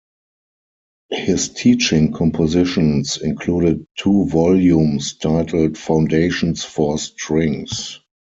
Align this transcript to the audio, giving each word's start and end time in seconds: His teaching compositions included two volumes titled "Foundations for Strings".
His 1.11 1.49
teaching 1.49 2.11
compositions 2.11 3.19
included 3.21 3.85
two 3.99 4.25
volumes 4.25 5.15
titled 5.15 5.77
"Foundations 5.77 6.63
for 6.63 6.97
Strings". 6.97 7.99